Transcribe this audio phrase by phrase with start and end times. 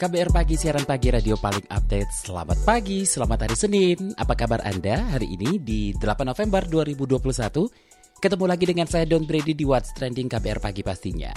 [0.00, 2.08] KBR Pagi, siaran pagi radio paling update.
[2.08, 4.16] Selamat pagi, selamat hari Senin.
[4.16, 7.20] Apa kabar Anda hari ini di 8 November 2021?
[8.16, 11.28] Ketemu lagi dengan saya Don Brady di What's Trending KBR Pagi pastinya.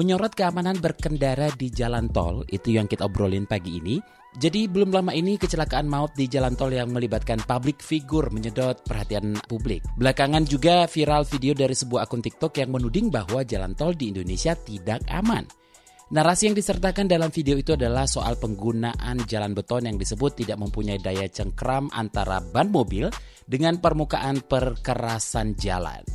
[0.00, 4.00] Menyorot keamanan berkendara di jalan tol, itu yang kita obrolin pagi ini.
[4.32, 9.36] Jadi belum lama ini kecelakaan maut di jalan tol yang melibatkan public figure menyedot perhatian
[9.44, 9.84] publik.
[10.00, 14.56] Belakangan juga viral video dari sebuah akun TikTok yang menuding bahwa jalan tol di Indonesia
[14.56, 15.65] tidak aman.
[16.06, 21.02] Narasi yang disertakan dalam video itu adalah soal penggunaan jalan beton yang disebut tidak mempunyai
[21.02, 23.10] daya cengkram antara ban mobil
[23.42, 26.06] dengan permukaan perkerasan jalan.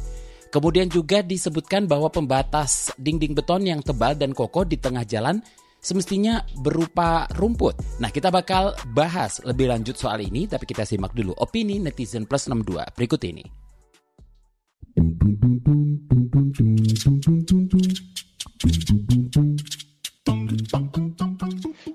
[0.47, 5.43] Kemudian juga disebutkan bahwa pembatas dinding beton yang tebal dan kokoh di tengah jalan
[5.83, 7.99] semestinya berupa rumput.
[7.99, 12.47] Nah, kita bakal bahas lebih lanjut soal ini, tapi kita simak dulu opini netizen plus
[12.47, 13.43] 62 berikut ini.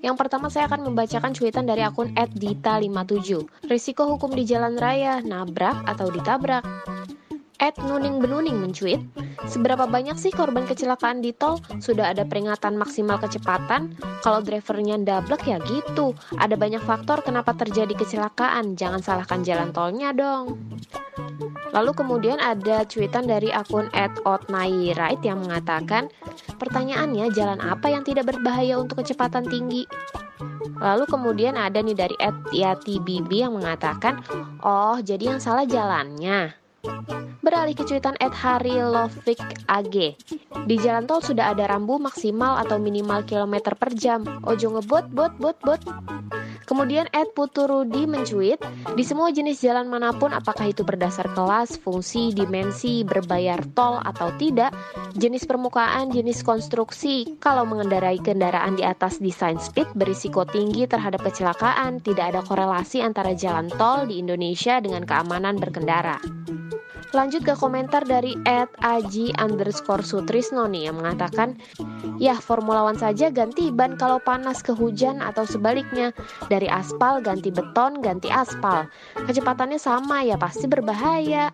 [0.07, 3.67] Yang pertama saya akan membacakan cuitan dari akun @dita57.
[3.67, 6.63] Risiko hukum di jalan raya, nabrak atau ditabrak.
[7.57, 9.01] Ed Nuning Benuning mencuit,
[9.49, 11.57] seberapa banyak sih korban kecelakaan di tol?
[11.81, 13.97] Sudah ada peringatan maksimal kecepatan?
[14.23, 16.15] Kalau drivernya ndablek ya gitu.
[16.37, 20.55] Ada banyak faktor kenapa terjadi kecelakaan, jangan salahkan jalan tolnya dong.
[21.75, 23.91] Lalu kemudian ada cuitan dari akun
[24.23, 26.07] @otnairait yang mengatakan,
[26.55, 29.83] pertanyaannya jalan apa yang tidak berbahaya untuk kecepatan tinggi?
[30.77, 32.15] Lalu kemudian ada nih dari
[32.53, 34.21] Yati Bibi yang mengatakan,
[34.61, 36.53] oh jadi yang salah jalannya.
[37.41, 39.39] Beralih ke cuitan Ed Hari Lovik
[39.71, 39.95] AG.
[40.67, 44.23] Di jalan tol sudah ada rambu maksimal atau minimal kilometer per jam.
[44.43, 45.81] Ojo ngebot, bot, bot, bot.
[46.67, 48.59] Kemudian Ed Puturudi mencuit,
[48.91, 54.35] di semua jenis jalan mana pun apakah itu berdasar kelas, fungsi, dimensi, berbayar tol atau
[54.35, 54.75] tidak,
[55.15, 62.03] jenis permukaan, jenis konstruksi, kalau mengendarai kendaraan di atas desain speed berisiko tinggi terhadap kecelakaan,
[62.03, 66.19] tidak ada korelasi antara jalan tol di Indonesia dengan keamanan berkendara.
[67.17, 71.57] Lanjut ke komentar dari Ed Aji underscore Sutrisno nih yang mengatakan,
[72.21, 76.13] Ya Formula One saja ganti ban kalau panas ke hujan atau sebaliknya.
[76.45, 78.85] Dari aspal ganti beton, ganti aspal.
[79.17, 81.49] Kecepatannya sama ya pasti berbahaya.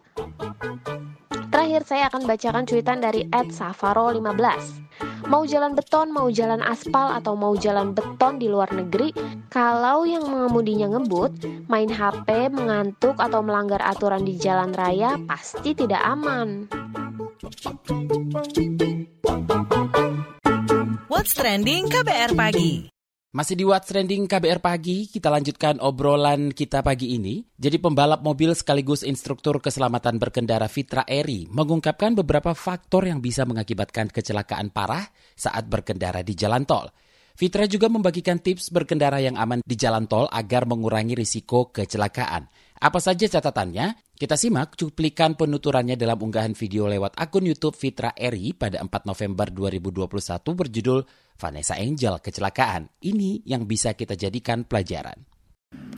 [1.47, 4.82] Terakhir saya akan bacakan cuitan dari Ed Safaro 15.
[5.27, 9.11] Mau jalan beton, mau jalan aspal, atau mau jalan beton di luar negeri,
[9.49, 16.01] kalau yang mengemudinya ngebut, main HP, mengantuk, atau melanggar aturan di jalan raya, pasti tidak
[16.03, 16.69] aman.
[21.09, 22.92] What's Trending KBR Pagi
[23.33, 27.41] masih di What's Trending KBR Pagi, kita lanjutkan obrolan kita pagi ini.
[27.57, 34.13] Jadi pembalap mobil sekaligus instruktur keselamatan berkendara Fitra Eri mengungkapkan beberapa faktor yang bisa mengakibatkan
[34.13, 36.93] kecelakaan parah saat berkendara di jalan tol.
[37.33, 42.45] Fitra juga membagikan tips berkendara yang aman di jalan tol agar mengurangi risiko kecelakaan.
[42.83, 44.11] Apa saja catatannya?
[44.11, 49.47] Kita simak cuplikan penuturannya dalam unggahan video lewat akun YouTube Fitra Eri pada 4 November
[49.55, 50.11] 2021
[50.43, 50.99] berjudul
[51.39, 52.91] Vanessa Angel Kecelakaan.
[53.07, 55.15] Ini yang bisa kita jadikan pelajaran.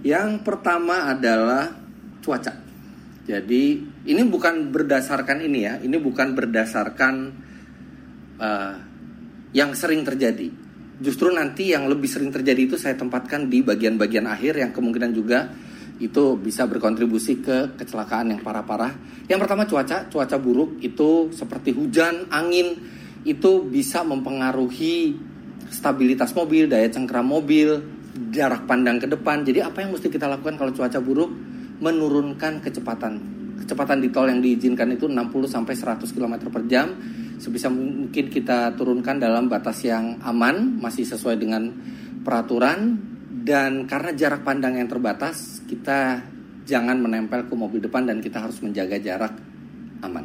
[0.06, 1.74] Yang pertama adalah
[2.22, 2.54] cuaca.
[3.26, 3.64] Jadi
[4.06, 7.14] ini bukan berdasarkan ini ya, ini bukan berdasarkan
[8.38, 8.74] uh,
[9.58, 10.54] yang sering terjadi.
[11.02, 15.65] Justru nanti yang lebih sering terjadi itu saya tempatkan di bagian-bagian akhir yang kemungkinan juga
[16.00, 18.92] itu bisa berkontribusi ke kecelakaan yang parah-parah.
[19.32, 22.76] Yang pertama cuaca, cuaca buruk itu seperti hujan, angin
[23.24, 25.16] itu bisa mempengaruhi
[25.72, 27.80] stabilitas mobil, daya cengkram mobil,
[28.30, 29.48] jarak pandang ke depan.
[29.48, 31.32] Jadi apa yang mesti kita lakukan kalau cuaca buruk?
[31.80, 33.14] Menurunkan kecepatan.
[33.64, 36.92] Kecepatan di tol yang diizinkan itu 60 sampai 100 km per jam.
[37.36, 41.68] Sebisa mungkin kita turunkan dalam batas yang aman, masih sesuai dengan
[42.24, 42.96] peraturan
[43.36, 46.24] dan karena jarak pandang yang terbatas, kita
[46.64, 49.36] jangan menempel ke mobil depan dan kita harus menjaga jarak
[50.00, 50.24] aman.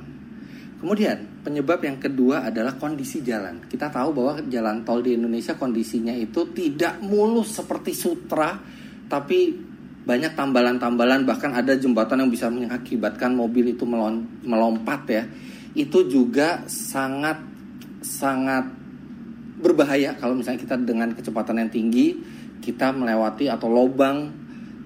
[0.79, 3.67] Kemudian penyebab yang kedua adalah kondisi jalan.
[3.69, 8.57] Kita tahu bahwa jalan tol di Indonesia kondisinya itu tidak mulus seperti sutra,
[9.11, 9.53] tapi
[10.01, 13.85] banyak tambalan-tambalan bahkan ada jembatan yang bisa mengakibatkan mobil itu
[14.47, 15.23] melompat ya.
[15.77, 17.37] Itu juga sangat
[18.01, 18.65] sangat
[19.61, 22.17] berbahaya kalau misalnya kita dengan kecepatan yang tinggi
[22.63, 24.31] kita melewati atau lobang.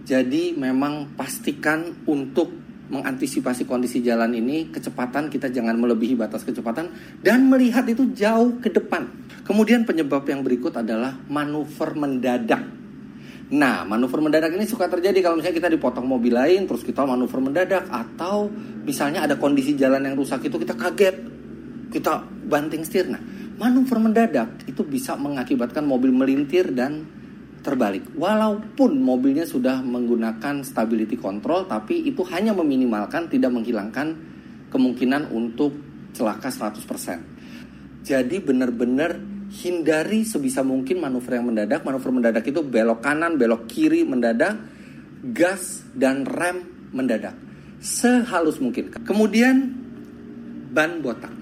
[0.05, 2.51] Jadi memang pastikan untuk
[2.85, 6.93] mengantisipasi kondisi jalan ini kecepatan kita jangan melebihi batas kecepatan
[7.25, 9.09] dan melihat itu jauh ke depan.
[9.45, 12.85] Kemudian penyebab yang berikut adalah manuver mendadak
[13.53, 17.45] Nah, manuver mendadak ini suka terjadi kalau misalnya kita dipotong mobil lain, terus kita manuver
[17.45, 18.49] mendadak, atau
[18.89, 21.17] misalnya ada kondisi jalan yang rusak itu kita kaget,
[21.93, 23.13] kita banting setir.
[23.13, 23.21] Nah,
[23.61, 27.05] manuver mendadak itu bisa mengakibatkan mobil melintir dan
[27.65, 28.13] terbalik.
[28.13, 34.13] Walaupun mobilnya sudah menggunakan stability control, tapi itu hanya meminimalkan, tidak menghilangkan
[34.69, 35.73] kemungkinan untuk
[36.13, 38.05] celaka 100%.
[38.05, 39.17] Jadi benar-benar
[39.65, 41.81] hindari sebisa mungkin manuver yang mendadak.
[41.89, 44.61] Manuver mendadak itu belok kanan, belok kiri mendadak,
[45.33, 47.33] gas dan rem mendadak.
[47.81, 48.93] Sehalus mungkin.
[48.93, 49.73] Kemudian
[50.69, 51.33] ban botak.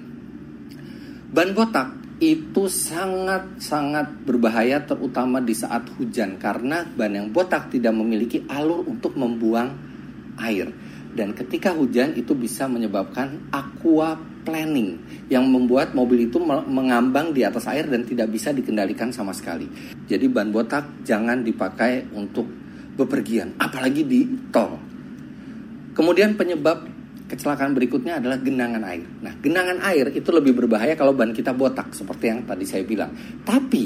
[1.33, 8.47] Ban botak itu sangat-sangat berbahaya terutama di saat hujan karena ban yang botak tidak memiliki
[8.47, 9.75] alur untuk membuang
[10.39, 10.71] air
[11.13, 14.17] dan ketika hujan itu bisa menyebabkan aqua
[14.47, 14.97] planning
[15.29, 19.69] yang membuat mobil itu mengambang di atas air dan tidak bisa dikendalikan sama sekali.
[20.09, 22.49] Jadi ban botak jangan dipakai untuk
[22.97, 24.81] bepergian, apalagi di tol.
[25.93, 26.89] Kemudian penyebab
[27.29, 29.07] kecelakaan berikutnya adalah genangan air.
[29.23, 33.11] Nah, genangan air itu lebih berbahaya kalau ban kita botak seperti yang tadi saya bilang.
[33.41, 33.85] Tapi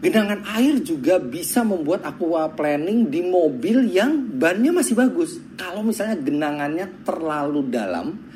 [0.00, 5.42] genangan air juga bisa membuat aqua planning di mobil yang bannya masih bagus.
[5.58, 8.26] Kalau misalnya genangannya terlalu dalam,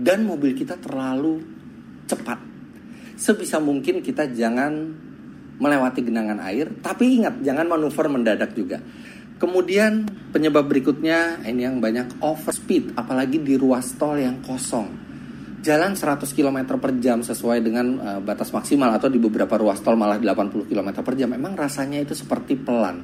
[0.00, 1.42] dan mobil kita terlalu
[2.06, 2.38] cepat.
[3.20, 4.72] Sebisa mungkin kita jangan
[5.60, 8.80] melewati genangan air, tapi ingat jangan manuver mendadak juga.
[9.40, 10.04] Kemudian
[10.36, 15.08] penyebab berikutnya ini yang banyak overspeed, apalagi di ruas tol yang kosong.
[15.64, 19.96] Jalan 100 km per jam sesuai dengan uh, batas maksimal atau di beberapa ruas tol
[19.96, 21.32] malah 80 km per jam.
[21.32, 23.00] Memang rasanya itu seperti pelan.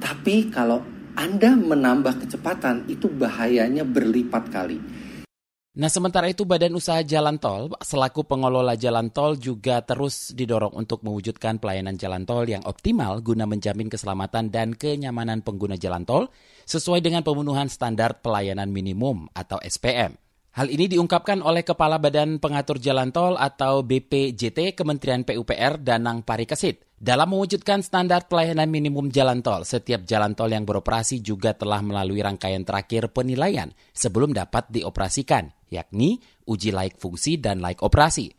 [0.00, 0.80] Tapi kalau
[1.12, 4.95] Anda menambah kecepatan itu bahayanya berlipat kali
[5.76, 11.04] Nah, sementara itu Badan Usaha Jalan Tol selaku pengelola jalan tol juga terus didorong untuk
[11.04, 16.32] mewujudkan pelayanan jalan tol yang optimal guna menjamin keselamatan dan kenyamanan pengguna jalan tol
[16.64, 20.16] sesuai dengan pemenuhan standar pelayanan minimum atau SPM.
[20.56, 26.96] Hal ini diungkapkan oleh Kepala Badan Pengatur Jalan Tol atau BPJT Kementerian PUPR Danang Parikesit.
[26.96, 32.24] Dalam mewujudkan standar pelayanan minimum jalan tol, setiap jalan tol yang beroperasi juga telah melalui
[32.24, 38.32] rangkaian terakhir penilaian sebelum dapat dioperasikan, yakni uji laik fungsi dan laik operasi.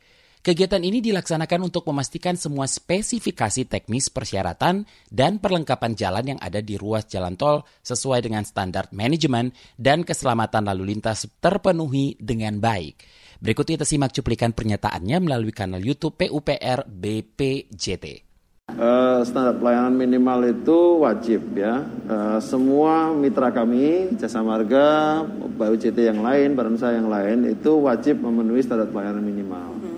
[0.48, 6.80] Kegiatan ini dilaksanakan untuk memastikan semua spesifikasi teknis persyaratan dan perlengkapan jalan yang ada di
[6.80, 12.96] ruas jalan tol sesuai dengan standar manajemen dan keselamatan lalu lintas terpenuhi dengan baik.
[13.44, 18.24] Berikut kita simak cuplikan pernyataannya melalui kanal YouTube PUPR BPJT.
[18.72, 21.84] Uh, standar pelayanan minimal itu wajib ya.
[22.08, 28.24] Uh, semua mitra kami, jasa marga, BUJT yang lain, badan usaha yang lain itu wajib
[28.24, 29.97] memenuhi standar pelayanan minimal.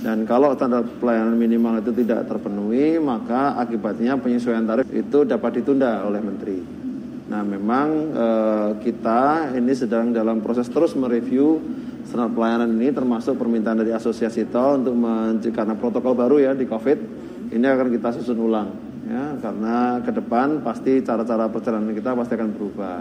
[0.00, 6.08] Dan kalau standar pelayanan minimal itu tidak terpenuhi, maka akibatnya penyesuaian tarif itu dapat ditunda
[6.08, 6.58] oleh Menteri.
[7.28, 8.26] Nah, memang e,
[8.80, 11.60] kita ini sedang dalam proses terus mereview
[12.08, 14.96] standar pelayanan ini, termasuk permintaan dari Asosiasi Tol untuk
[15.52, 16.98] karena protokol baru ya di COVID,
[17.52, 18.72] ini akan kita susun ulang,
[19.04, 22.98] ya, karena ke depan pasti cara-cara perjalanan kita pasti akan berubah.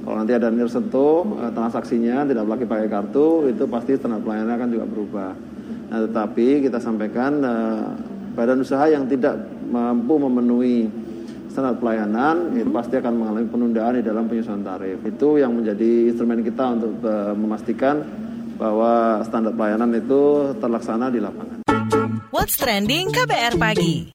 [0.00, 4.68] Kalau nanti ada nirsentuh e, transaksinya tidak lagi pakai kartu, itu pasti standar pelayanannya akan
[4.72, 5.32] juga berubah.
[5.90, 7.90] Nah, tetapi kita sampaikan uh,
[8.38, 10.86] badan usaha yang tidak mampu memenuhi
[11.50, 15.02] standar pelayanan itu pasti akan mengalami penundaan di dalam penyusunan tarif.
[15.02, 18.06] Itu yang menjadi instrumen kita untuk uh, memastikan
[18.54, 21.58] bahwa standar pelayanan itu terlaksana di lapangan.
[22.30, 24.14] What's trending KBR pagi?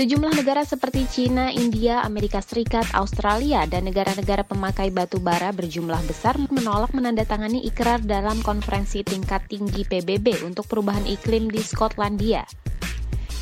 [0.00, 6.40] Sejumlah negara seperti China, India, Amerika Serikat, Australia, dan negara-negara pemakai batu bara berjumlah besar
[6.48, 12.48] menolak menandatangani ikrar dalam konferensi tingkat tinggi PBB untuk perubahan iklim di Skotlandia.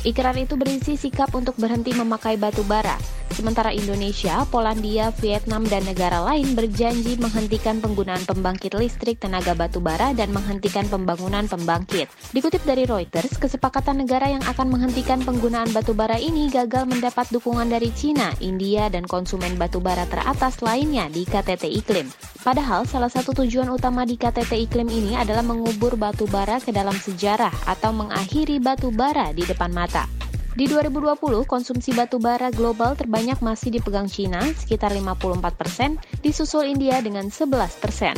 [0.03, 3.18] Ikrar itu berisi sikap untuk berhenti memakai batu bara.
[3.33, 10.11] Sementara Indonesia, Polandia, Vietnam, dan negara lain berjanji menghentikan penggunaan pembangkit listrik tenaga batu bara
[10.17, 12.09] dan menghentikan pembangunan pembangkit.
[12.35, 17.69] Dikutip dari Reuters, kesepakatan negara yang akan menghentikan penggunaan batu bara ini gagal mendapat dukungan
[17.69, 22.09] dari China, India, dan konsumen batu bara teratas lainnya di KTT Iklim.
[22.43, 26.95] Padahal salah satu tujuan utama di KTT Iklim ini adalah mengubur batu bara ke dalam
[26.95, 30.18] sejarah atau mengakhiri batu bara di depan mata.
[30.57, 36.97] Di 2020, konsumsi batu bara global terbanyak masih dipegang Cina, sekitar 54 persen, disusul India
[37.05, 38.17] dengan 11 persen.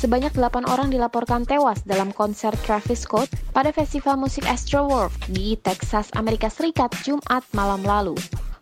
[0.00, 6.08] Sebanyak 8 orang dilaporkan tewas dalam konser Travis Scott pada festival musik Astroworld di Texas,
[6.16, 8.16] Amerika Serikat, Jumat malam lalu.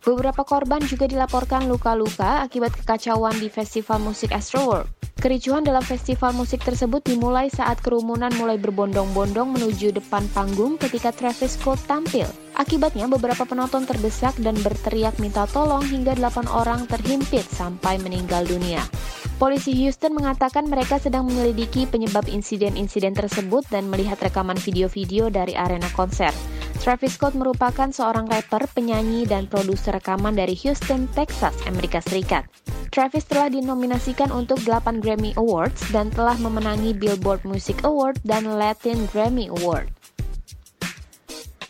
[0.09, 4.89] Beberapa korban juga dilaporkan luka-luka akibat kekacauan di festival musik Astroworld.
[5.21, 11.61] Kericuhan dalam festival musik tersebut dimulai saat kerumunan mulai berbondong-bondong menuju depan panggung ketika Travis
[11.61, 12.25] Scott tampil.
[12.57, 18.81] Akibatnya beberapa penonton terdesak dan berteriak minta tolong hingga 8 orang terhimpit sampai meninggal dunia.
[19.39, 25.87] Polisi Houston mengatakan mereka sedang menyelidiki penyebab insiden-insiden tersebut dan melihat rekaman video-video dari arena
[25.95, 26.35] konser.
[26.83, 32.51] Travis Scott merupakan seorang rapper, penyanyi, dan produser rekaman dari Houston, Texas, Amerika Serikat.
[32.91, 39.07] Travis telah dinominasikan untuk 8 Grammy Awards dan telah memenangi Billboard Music Award dan Latin
[39.07, 39.98] Grammy Award.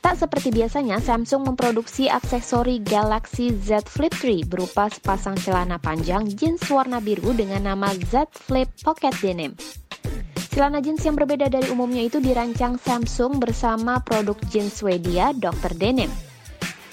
[0.10, 6.66] Tak seperti biasanya, Samsung memproduksi aksesori Galaxy Z Flip 3 berupa sepasang celana panjang jeans
[6.66, 9.54] warna biru dengan nama Z Flip Pocket Denim.
[10.50, 15.78] Celana jeans yang berbeda dari umumnya itu dirancang Samsung bersama produk jeans Swedia Dr.
[15.78, 16.10] Denim.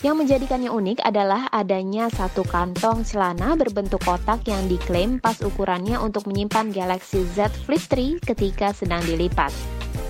[0.05, 6.29] Yang menjadikannya unik adalah adanya satu kantong celana berbentuk kotak yang diklaim pas ukurannya untuk
[6.29, 9.57] menyimpan Galaxy Z Flip 3 ketika sedang dilipat.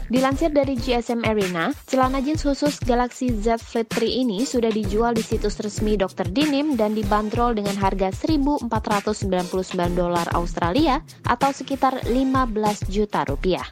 [0.07, 5.23] Dilansir dari GSM Arena, celana jeans khusus Galaxy Z Flip 3 ini sudah dijual di
[5.27, 6.31] situs resmi Dr.
[6.31, 8.71] Denim dan dibanderol dengan harga 1.499
[9.99, 13.67] dolar Australia atau sekitar 15 juta rupiah.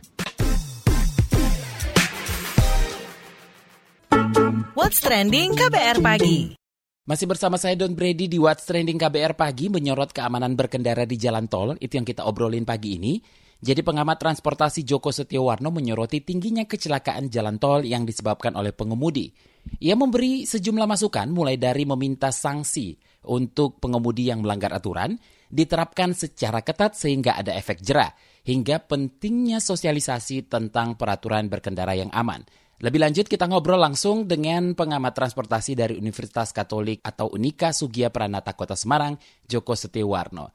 [4.74, 6.58] What's Trending KBR Pagi.
[7.06, 11.46] Masih bersama saya Don Brady di What's Trending KBR Pagi menyorot keamanan berkendara di jalan
[11.46, 11.78] tol.
[11.78, 13.43] Itu yang kita obrolin pagi ini.
[13.64, 19.32] Jadi pengamat transportasi Joko Setiawarno menyoroti tingginya kecelakaan jalan tol yang disebabkan oleh pengemudi.
[19.80, 22.92] Ia memberi sejumlah masukan mulai dari meminta sanksi
[23.24, 25.16] untuk pengemudi yang melanggar aturan,
[25.48, 28.12] diterapkan secara ketat sehingga ada efek jerah,
[28.44, 32.44] hingga pentingnya sosialisasi tentang peraturan berkendara yang aman.
[32.84, 38.52] Lebih lanjut kita ngobrol langsung dengan pengamat transportasi dari Universitas Katolik atau Unika Sugia Pranata
[38.52, 39.16] Kota Semarang,
[39.48, 40.52] Joko Setiawarno.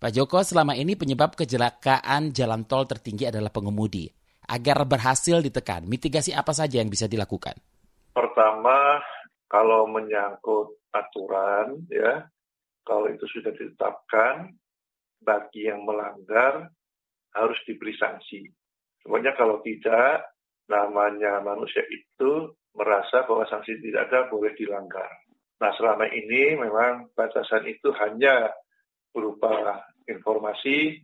[0.00, 4.08] Pak Joko, selama ini penyebab kecelakaan jalan tol tertinggi adalah pengemudi.
[4.48, 7.60] Agar berhasil ditekan, mitigasi apa saja yang bisa dilakukan?
[8.16, 8.96] Pertama,
[9.44, 12.24] kalau menyangkut aturan, ya,
[12.80, 14.48] kalau itu sudah ditetapkan,
[15.20, 16.72] bagi yang melanggar
[17.36, 18.48] harus diberi sanksi.
[19.04, 20.32] Sebenarnya kalau tidak,
[20.64, 25.12] namanya manusia itu merasa bahwa sanksi tidak ada boleh dilanggar.
[25.60, 28.48] Nah selama ini memang batasan itu hanya
[29.12, 30.98] berupa informasi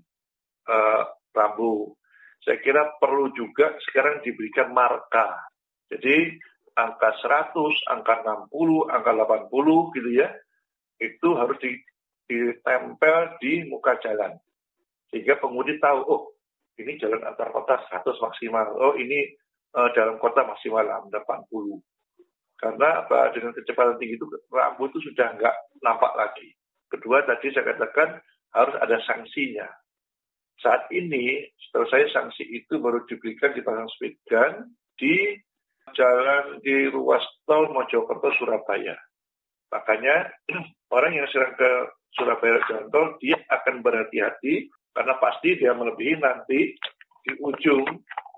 [0.67, 1.95] uh, rambu.
[2.43, 5.51] Saya kira perlu juga sekarang diberikan marka.
[5.91, 6.35] Jadi
[6.77, 7.57] angka 100,
[7.91, 8.15] angka
[8.53, 9.13] 60, angka
[9.51, 10.29] 80 gitu ya,
[11.01, 11.59] itu harus
[12.27, 14.37] ditempel di muka jalan.
[15.11, 16.23] Sehingga pengemudi tahu, oh
[16.77, 19.33] ini jalan antar kota 100 maksimal, oh ini
[19.75, 21.11] uh, dalam kota maksimal 80.
[22.57, 26.57] Karena apa, dengan kecepatan tinggi itu rambu itu sudah nggak nampak lagi.
[26.89, 28.17] Kedua tadi saya katakan
[28.57, 29.69] harus ada sanksinya.
[30.65, 35.37] Saat ini, setelah saya sanksi itu baru diberikan di pasang speed gun di
[35.93, 38.97] jalan di ruas tol Mojokerto Surabaya.
[39.69, 40.33] Makanya
[40.97, 41.71] orang yang sedang ke
[42.17, 46.73] Surabaya jalan tol dia akan berhati-hati karena pasti dia melebihi nanti
[47.29, 47.85] di ujung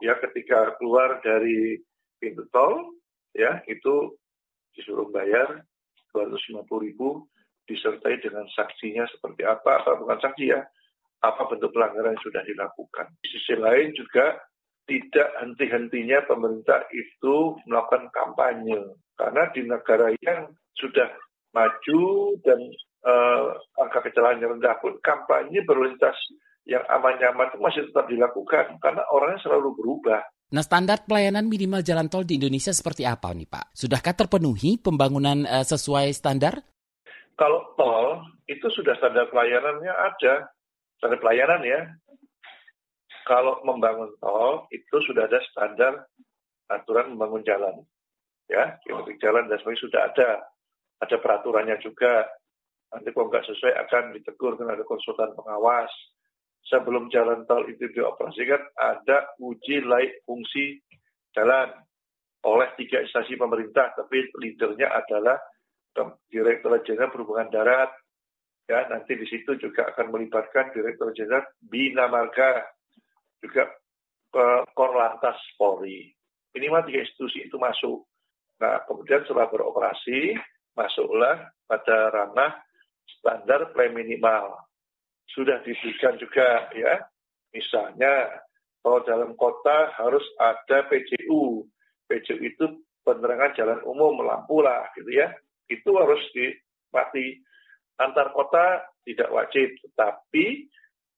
[0.02, 1.78] ya ketika keluar dari
[2.18, 2.98] pintu tol
[3.38, 4.18] ya itu
[4.74, 5.62] disuruh bayar
[6.10, 7.30] 250 ribu
[7.68, 10.64] disertai dengan saksinya seperti apa, atau bukan saksi ya,
[11.22, 13.06] apa bentuk pelanggaran yang sudah dilakukan.
[13.20, 14.40] Di sisi lain juga
[14.88, 18.96] tidak henti-hentinya pemerintah itu melakukan kampanye.
[19.14, 20.48] Karena di negara yang
[20.78, 21.12] sudah
[21.52, 22.02] maju
[22.40, 22.60] dan
[23.04, 26.16] uh, angka kecelakaan yang rendah pun kampanye berlintas
[26.68, 30.20] yang aman-nyaman itu masih tetap dilakukan karena orangnya selalu berubah.
[30.48, 33.76] Nah, standar pelayanan minimal jalan tol di Indonesia seperti apa nih Pak?
[33.76, 36.64] Sudahkah terpenuhi pembangunan uh, sesuai standar?
[37.38, 40.50] Kalau tol itu sudah standar pelayanannya ada,
[40.98, 41.80] standar pelayanan ya.
[43.22, 46.02] Kalau membangun tol itu sudah ada standar
[46.66, 47.74] aturan membangun jalan,
[48.50, 50.28] ya, kilometer jalan dan sebagainya sudah ada,
[50.98, 52.26] ada peraturannya juga.
[52.90, 55.92] Nanti kalau nggak sesuai akan ditegur dengan ada konsultan pengawas.
[56.66, 60.82] Sebelum jalan tol itu dioperasikan, ada uji laik fungsi
[61.32, 61.70] jalan
[62.44, 65.38] oleh tiga instansi pemerintah, tapi leadernya adalah
[66.28, 67.90] Direktur Jenderal Perhubungan Darat.
[68.68, 72.68] Ya, nanti di situ juga akan melibatkan Direktur Jenderal Bina Marga,
[73.40, 73.72] juga
[74.76, 76.12] Korlantas Polri.
[76.52, 78.04] Minimal tiga institusi itu masuk.
[78.60, 80.36] Nah, kemudian setelah beroperasi,
[80.74, 82.58] masuklah pada ranah
[83.18, 84.58] standar plan minimal.
[85.28, 87.04] Sudah diberikan juga ya
[87.52, 88.44] Misalnya,
[88.84, 91.64] kalau dalam kota harus ada PJU.
[92.08, 92.64] PJU itu
[93.04, 95.32] penerangan jalan umum, lampu lah gitu ya.
[95.68, 97.44] Itu harus dipati.
[97.98, 100.70] Antar kota tidak wajib, tetapi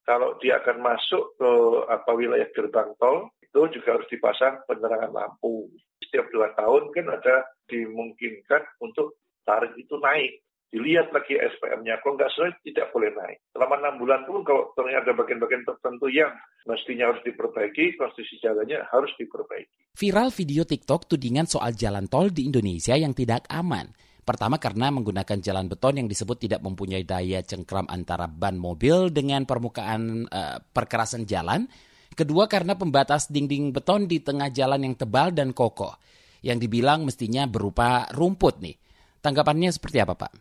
[0.04, 1.50] kalau dia akan masuk ke
[1.92, 5.68] apa wilayah gerbang tol, itu juga harus dipasang penerangan lampu.
[6.02, 10.40] Setiap dua tahun kan ada dimungkinkan untuk tarif itu naik
[10.70, 11.98] dilihat lagi SPM-nya.
[12.00, 13.38] Kalau nggak sesuai, tidak boleh naik.
[13.50, 16.30] Selama enam bulan pun kalau ternyata ada bagian-bagian tertentu yang
[16.64, 19.98] mestinya harus diperbaiki, konstitusi jalannya harus diperbaiki.
[19.98, 23.90] Viral video TikTok tudingan soal jalan tol di Indonesia yang tidak aman.
[24.20, 29.48] Pertama karena menggunakan jalan beton yang disebut tidak mempunyai daya cengkram antara ban mobil dengan
[29.48, 31.66] permukaan uh, perkerasan jalan.
[32.14, 35.96] Kedua karena pembatas dinding beton di tengah jalan yang tebal dan kokoh.
[36.40, 38.76] Yang dibilang mestinya berupa rumput nih.
[39.20, 40.32] Tanggapannya seperti apa Pak?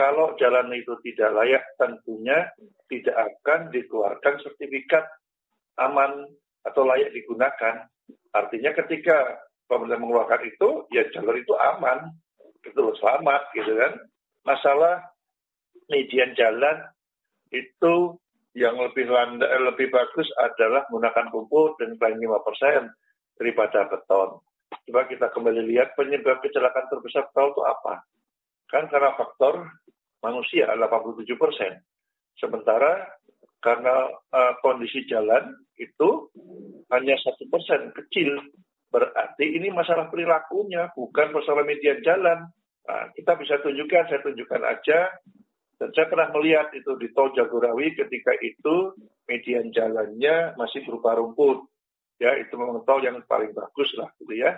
[0.00, 2.48] kalau jalan itu tidak layak, tentunya
[2.88, 5.04] tidak akan dikeluarkan sertifikat
[5.76, 6.24] aman
[6.64, 7.84] atau layak digunakan.
[8.32, 12.16] Artinya ketika pemerintah mengeluarkan itu, ya jalur itu aman,
[12.64, 13.92] itu selamat gitu kan.
[14.44, 15.04] Masalah
[15.90, 16.76] median jalan
[17.50, 18.16] itu
[18.54, 22.90] yang lebih landa, lebih bagus adalah menggunakan pupuk dan paling 5 persen
[23.38, 24.42] daripada beton.
[24.86, 28.02] Coba kita kembali lihat penyebab kecelakaan terbesar tol itu apa?
[28.70, 29.66] Kan karena faktor
[30.22, 31.78] manusia 87 persen.
[32.38, 33.06] Sementara
[33.60, 36.32] karena uh, kondisi jalan itu
[36.90, 38.40] hanya satu persen kecil,
[38.90, 42.50] berarti ini masalah perilakunya, bukan masalah median jalan.
[42.84, 45.08] Nah, kita bisa tunjukkan, saya tunjukkan aja.
[45.80, 48.92] Dan saya pernah melihat itu di Tol Jagorawi ketika itu
[49.24, 51.64] median jalannya masih berupa rumput.
[52.20, 54.52] Ya, itu memang tol yang paling bagus lah, gitu ya.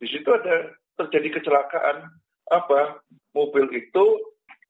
[0.00, 2.00] Di situ ada terjadi kecelakaan
[2.48, 3.04] apa?
[3.36, 4.04] Mobil itu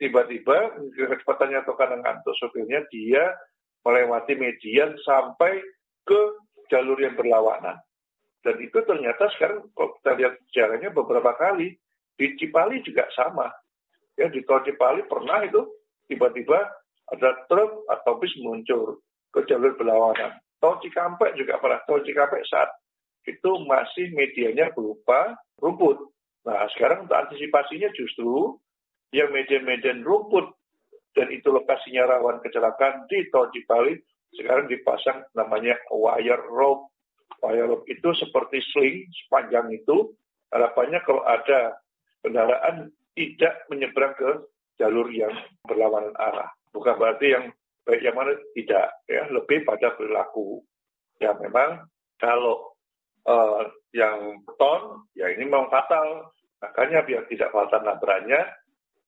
[0.03, 3.39] tiba-tiba kecepatannya atau kadang ngantuk sopirnya dia
[3.87, 5.63] melewati median sampai
[6.03, 6.21] ke
[6.75, 7.79] jalur yang berlawanan.
[8.49, 11.77] Dan itu ternyata sekarang kalau kita lihat sejarahnya beberapa kali
[12.17, 13.53] di Cipali juga sama.
[14.17, 15.69] Ya di tol Cipali pernah itu
[16.09, 16.57] tiba-tiba
[17.13, 19.05] ada truk atau bis muncul
[19.37, 20.33] ke jalur berlawanan.
[20.65, 21.85] Tol Cikampek juga pernah.
[21.85, 22.73] Tol Cikampek saat
[23.29, 26.09] itu masih medianya berupa rumput.
[26.49, 28.57] Nah sekarang untuk antisipasinya justru
[29.13, 30.57] yang medan-medan rumput
[31.13, 33.93] dan itu lokasinya rawan kecelakaan di Tol Cipali
[34.41, 36.89] sekarang dipasang namanya wire rope.
[37.39, 40.15] Wire rope itu seperti sling sepanjang itu.
[40.51, 41.77] Harapannya kalau ada
[42.25, 44.31] kendaraan tidak menyeberang ke
[44.79, 45.35] jalur yang
[45.67, 46.51] berlawanan arah.
[46.71, 47.45] Bukan berarti yang
[47.85, 50.63] baik yang mana tidak, ya lebih pada perilaku.
[51.19, 51.89] Ya memang
[52.21, 52.75] kalau
[53.27, 56.31] uh, yang beton, ya ini memang fatal.
[56.59, 58.43] Makanya biar tidak fatal nabraknya,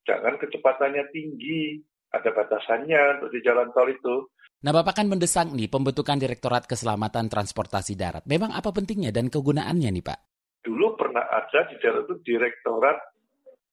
[0.06, 1.82] jangan kecepatannya tinggi,
[2.14, 4.16] ada batasannya untuk di jalan tol itu.
[4.60, 8.28] Nah, Bapak kan mendesak nih pembentukan Direktorat Keselamatan Transportasi Darat.
[8.28, 10.18] Memang apa pentingnya dan kegunaannya nih, Pak?
[10.60, 13.00] Dulu pernah ada di darat itu Direktorat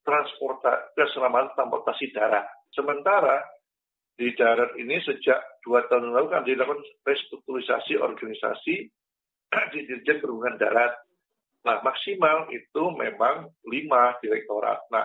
[0.08, 2.71] Transportasi Keselamatan Transportasi Darat.
[2.71, 3.43] Sementara
[4.15, 8.76] di darat ini sejak dua tahun lalu kan dilakukan restrukturisasi organisasi
[9.76, 11.04] di Dirjen Perhubungan Darat.
[11.67, 14.88] Nah, maksimal itu memang lima direktorat.
[14.88, 15.04] Nah,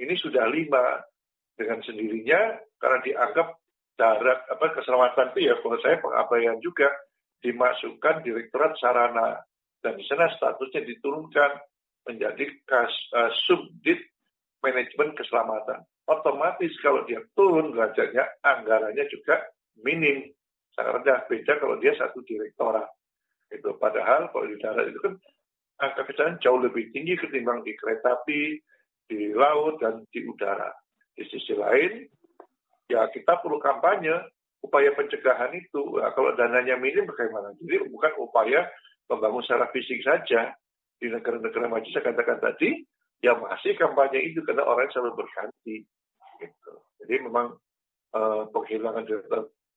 [0.00, 1.04] ini sudah lima
[1.52, 3.60] dengan sendirinya karena dianggap
[3.98, 6.86] darat apa keselamatan itu ya kalau saya pengabaian juga
[7.42, 9.42] dimasukkan direktorat sarana
[9.82, 11.50] dan di sana statusnya diturunkan
[12.06, 14.00] menjadi kas, uh, subdit
[14.64, 15.84] manajemen keselamatan.
[16.08, 19.44] Otomatis kalau dia turun derajatnya, anggarannya juga
[19.84, 20.24] minim.
[20.72, 21.18] Sangat rendah.
[21.28, 22.88] Beda kalau dia satu direktorat.
[23.52, 25.14] Itu padahal kalau di darat itu kan
[25.78, 28.56] angka kecelakaan jauh lebih tinggi ketimbang di kereta api,
[29.04, 30.72] di laut dan di udara.
[31.12, 32.08] Di sisi lain,
[32.88, 34.16] ya kita perlu kampanye
[34.64, 36.00] upaya pencegahan itu.
[36.00, 37.54] Nah, kalau dananya minim bagaimana?
[37.62, 38.66] Jadi bukan upaya
[39.06, 40.52] membangun secara fisik saja.
[40.98, 42.82] Di negara-negara maju saya katakan tadi,
[43.22, 45.86] ya masih kampanye itu karena orang selalu berganti.
[46.42, 46.72] Gitu.
[46.98, 47.54] Jadi memang
[48.18, 49.06] uh, penghilangan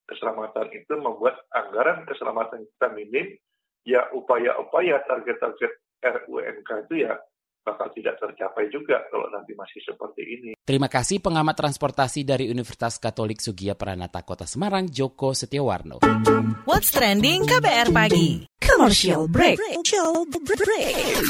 [0.10, 3.38] keselamatan itu membuat anggaran keselamatan kita minim.
[3.86, 5.71] Ya upaya-upaya target-target
[6.02, 7.17] RUNK itu ya
[7.62, 10.52] bakal tidak tercapai juga kalau nanti masih seperti ini.
[10.65, 16.02] Terima kasih pengamat transportasi dari Universitas Katolik Sugia Pranata Kota Semarang, Joko Setiawarno.
[16.65, 18.50] What's trending KBR pagi?
[18.58, 19.62] Commercial break.
[19.62, 21.21] Commercial break.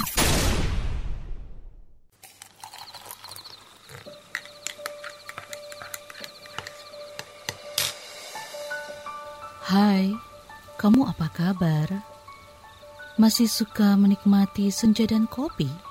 [9.72, 10.12] Hai,
[10.76, 11.88] kamu apa kabar?
[13.16, 15.91] Masih suka menikmati senja dan kopi?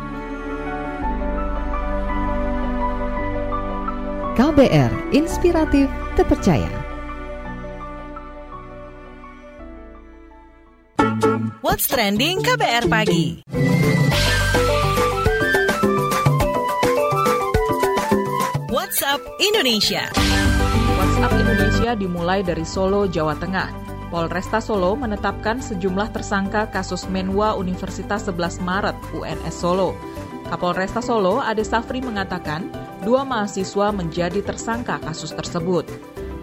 [4.31, 6.71] KBR Inspiratif Terpercaya.
[11.59, 13.43] What's trending KBR pagi?
[18.71, 20.07] WhatsApp Indonesia.
[20.95, 23.67] WhatsApp Indonesia dimulai dari Solo, Jawa Tengah.
[24.15, 29.91] Polresta Solo menetapkan sejumlah tersangka kasus Menwa Universitas 11 Maret UNS Solo.
[30.51, 32.67] Kapolresta Solo, Ade Safri mengatakan,
[33.07, 35.87] dua mahasiswa menjadi tersangka kasus tersebut.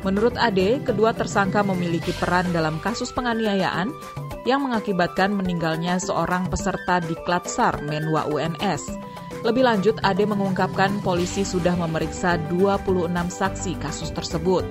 [0.01, 3.93] Menurut Ade, kedua tersangka memiliki peran dalam kasus penganiayaan
[4.49, 8.89] yang mengakibatkan meninggalnya seorang peserta di Klatsar Menwa UNS.
[9.45, 14.65] Lebih lanjut, Ade mengungkapkan polisi sudah memeriksa 26 saksi kasus tersebut.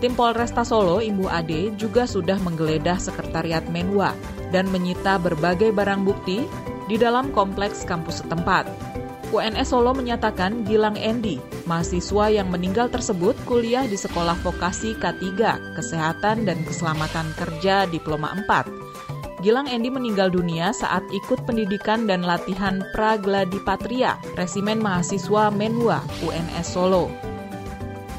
[0.00, 4.16] Tim Polresta Solo, Ibu Ade, juga sudah menggeledah sekretariat Menwa
[4.48, 6.48] dan menyita berbagai barang bukti
[6.86, 8.66] di dalam kompleks kampus setempat.
[9.32, 15.40] UNS Solo menyatakan Gilang Endi, mahasiswa yang meninggal tersebut kuliah di Sekolah Vokasi K3,
[15.72, 19.42] Kesehatan dan Keselamatan Kerja Diploma 4.
[19.42, 27.10] Gilang Endi meninggal dunia saat ikut pendidikan dan latihan Patria, Resimen Mahasiswa Menwa, UNS Solo.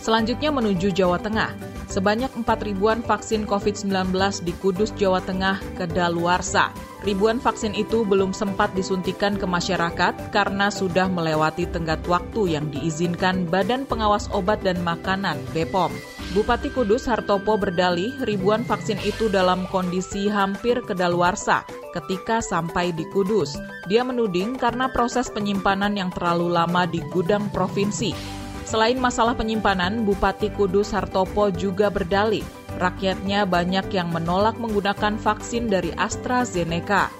[0.04, 1.73] Selanjutnya menuju Jawa Tengah.
[1.94, 6.74] Sebanyak 4 ribuan vaksin COVID-19 di Kudus, Jawa Tengah kedaluarsa.
[7.06, 13.46] Ribuan vaksin itu belum sempat disuntikan ke masyarakat karena sudah melewati tenggat waktu yang diizinkan
[13.46, 15.94] Badan Pengawas Obat dan Makanan BPOM.
[16.34, 21.62] Bupati Kudus Hartopo berdalih ribuan vaksin itu dalam kondisi hampir kedaluarsa
[21.94, 23.54] ketika sampai di Kudus.
[23.86, 28.42] Dia menuding karena proses penyimpanan yang terlalu lama di gudang provinsi.
[28.74, 32.42] Selain masalah penyimpanan, Bupati Kudus Hartopo juga berdalih
[32.82, 37.14] rakyatnya banyak yang menolak menggunakan vaksin dari AstraZeneca.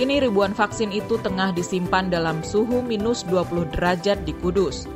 [0.00, 4.88] Kini ribuan vaksin itu tengah disimpan dalam suhu minus 20 derajat di Kudus.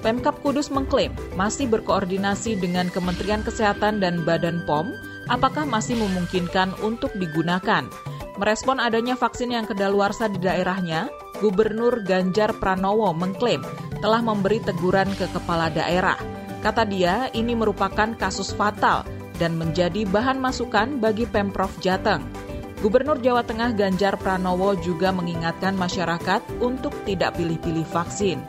[0.00, 4.88] Pemkap Kudus mengklaim masih berkoordinasi dengan Kementerian Kesehatan dan Badan POM
[5.28, 7.84] apakah masih memungkinkan untuk digunakan.
[8.40, 13.60] Merespon adanya vaksin yang kedaluarsa di daerahnya, Gubernur Ganjar Pranowo mengklaim
[14.00, 16.16] telah memberi teguran ke kepala daerah.
[16.64, 19.04] Kata dia, ini merupakan kasus fatal
[19.36, 22.24] dan menjadi bahan masukan bagi Pemprov Jateng.
[22.80, 28.40] Gubernur Jawa Tengah Ganjar Pranowo juga mengingatkan masyarakat untuk tidak pilih-pilih vaksin.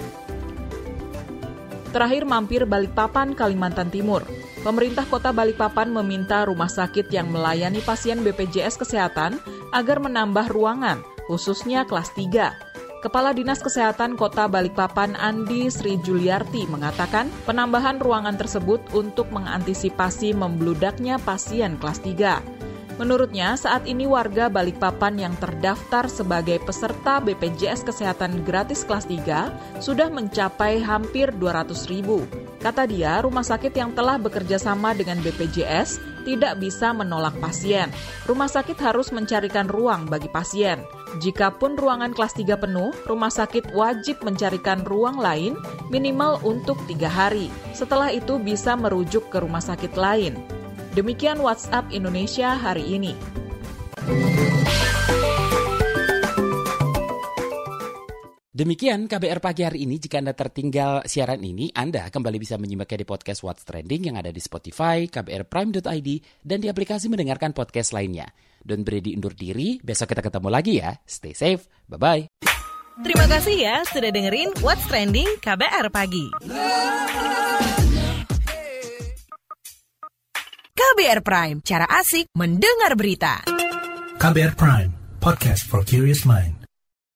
[1.91, 4.23] Terakhir mampir Balikpapan, Kalimantan Timur.
[4.63, 9.39] Pemerintah Kota Balikpapan meminta rumah sakit yang melayani pasien BPJS Kesehatan
[9.71, 13.03] agar menambah ruangan, khususnya kelas 3.
[13.03, 21.21] Kepala Dinas Kesehatan Kota Balikpapan Andi Sri Juliarti mengatakan penambahan ruangan tersebut untuk mengantisipasi membludaknya
[21.21, 22.57] pasien kelas 3.
[22.97, 30.09] Menurutnya, saat ini warga Balikpapan yang terdaftar sebagai peserta BPJS Kesehatan gratis kelas 3 sudah
[30.09, 32.25] mencapai hampir 200 ribu.
[32.57, 37.93] Kata dia, rumah sakit yang telah bekerja sama dengan BPJS tidak bisa menolak pasien.
[38.25, 40.81] Rumah sakit harus mencarikan ruang bagi pasien.
[41.23, 45.55] Jikapun ruangan kelas 3 penuh, rumah sakit wajib mencarikan ruang lain
[45.87, 47.47] minimal untuk tiga hari.
[47.71, 50.35] Setelah itu bisa merujuk ke rumah sakit lain.
[50.99, 53.15] Demikian WhatsApp Indonesia hari ini.
[58.57, 60.01] Demikian KBR pagi hari ini.
[60.01, 64.33] Jika Anda tertinggal siaran ini, Anda kembali bisa menyimaknya di podcast What's Trending yang ada
[64.33, 66.09] di Spotify, kbrprime.id,
[66.41, 68.33] dan di aplikasi mendengarkan podcast lainnya.
[68.67, 70.99] Don Brady undur diri, besok kita ketemu lagi ya.
[71.07, 72.27] Stay safe, bye-bye.
[72.97, 76.27] Terima kasih ya sudah dengerin What's Trending KBR Pagi.
[80.75, 83.45] KBR Prime, cara asik mendengar berita.
[84.17, 84.91] KBR Prime,
[85.23, 86.56] podcast for curious mind.